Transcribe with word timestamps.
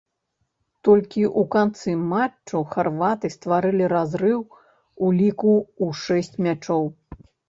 Толькі 0.87 1.21
ў 1.25 1.49
канцы 1.55 1.91
матчу 2.13 2.61
харваты 2.71 3.31
стварылі 3.35 3.85
разрыў 3.93 4.39
у 5.05 5.11
ліку 5.19 5.53
ў 5.59 5.87
шэсць 6.01 6.35
мячоў. 6.47 6.83